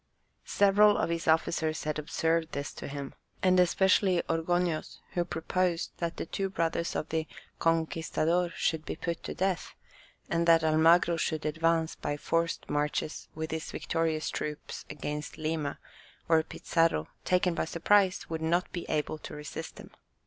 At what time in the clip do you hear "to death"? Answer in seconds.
9.21-9.75